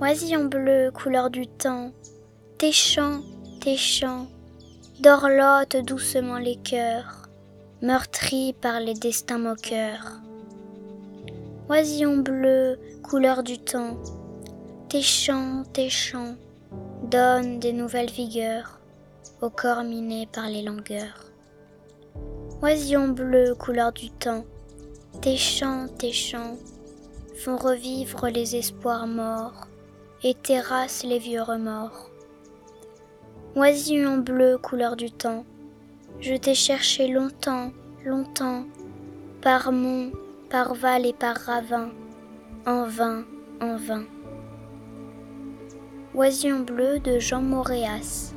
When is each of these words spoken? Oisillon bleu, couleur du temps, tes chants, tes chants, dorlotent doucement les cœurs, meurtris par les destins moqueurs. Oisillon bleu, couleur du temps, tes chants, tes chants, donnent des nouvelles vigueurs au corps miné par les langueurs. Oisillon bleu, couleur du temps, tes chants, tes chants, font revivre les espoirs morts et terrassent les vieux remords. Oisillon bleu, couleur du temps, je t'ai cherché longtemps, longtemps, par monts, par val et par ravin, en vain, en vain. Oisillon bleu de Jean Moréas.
Oisillon 0.00 0.44
bleu, 0.44 0.92
couleur 0.92 1.28
du 1.28 1.48
temps, 1.48 1.90
tes 2.56 2.70
chants, 2.70 3.20
tes 3.60 3.76
chants, 3.76 4.28
dorlotent 5.00 5.84
doucement 5.84 6.38
les 6.38 6.54
cœurs, 6.54 7.28
meurtris 7.82 8.52
par 8.52 8.78
les 8.78 8.94
destins 8.94 9.38
moqueurs. 9.38 10.20
Oisillon 11.68 12.18
bleu, 12.18 12.78
couleur 13.02 13.42
du 13.42 13.58
temps, 13.58 13.96
tes 14.88 15.02
chants, 15.02 15.64
tes 15.72 15.90
chants, 15.90 16.36
donnent 17.02 17.58
des 17.58 17.72
nouvelles 17.72 18.12
vigueurs 18.12 18.78
au 19.42 19.50
corps 19.50 19.82
miné 19.82 20.28
par 20.32 20.46
les 20.46 20.62
langueurs. 20.62 21.24
Oisillon 22.62 23.08
bleu, 23.08 23.56
couleur 23.56 23.90
du 23.90 24.10
temps, 24.10 24.44
tes 25.22 25.36
chants, 25.36 25.88
tes 25.98 26.12
chants, 26.12 26.56
font 27.34 27.56
revivre 27.56 28.28
les 28.28 28.54
espoirs 28.54 29.08
morts 29.08 29.66
et 30.22 30.34
terrassent 30.34 31.04
les 31.04 31.18
vieux 31.18 31.42
remords. 31.42 32.10
Oisillon 33.54 34.18
bleu, 34.18 34.58
couleur 34.58 34.96
du 34.96 35.10
temps, 35.10 35.44
je 36.20 36.34
t'ai 36.34 36.54
cherché 36.54 37.08
longtemps, 37.08 37.70
longtemps, 38.04 38.64
par 39.40 39.72
monts, 39.72 40.12
par 40.50 40.74
val 40.74 41.06
et 41.06 41.12
par 41.12 41.36
ravin, 41.36 41.90
en 42.66 42.84
vain, 42.84 43.24
en 43.60 43.76
vain. 43.76 44.04
Oisillon 46.14 46.60
bleu 46.60 46.98
de 46.98 47.18
Jean 47.18 47.42
Moréas. 47.42 48.34